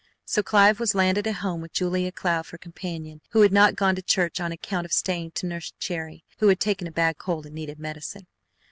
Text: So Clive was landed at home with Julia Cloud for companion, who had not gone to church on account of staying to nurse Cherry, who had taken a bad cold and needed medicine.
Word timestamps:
So 0.25 0.41
Clive 0.41 0.79
was 0.79 0.95
landed 0.95 1.27
at 1.27 1.35
home 1.45 1.61
with 1.61 1.73
Julia 1.73 2.11
Cloud 2.11 2.47
for 2.47 2.57
companion, 2.57 3.21
who 3.33 3.41
had 3.41 3.51
not 3.51 3.75
gone 3.75 3.95
to 3.95 4.01
church 4.01 4.39
on 4.39 4.51
account 4.51 4.83
of 4.83 4.91
staying 4.91 5.33
to 5.33 5.45
nurse 5.45 5.73
Cherry, 5.77 6.23
who 6.39 6.47
had 6.47 6.59
taken 6.59 6.87
a 6.87 6.91
bad 6.91 7.19
cold 7.19 7.45
and 7.45 7.53
needed 7.53 7.77
medicine. 7.77 8.25